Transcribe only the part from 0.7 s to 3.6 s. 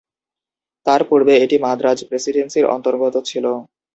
তার পূর্বে এটি মাদ্রাজ প্রেসিডেন্সির অন্তর্গত ছিল।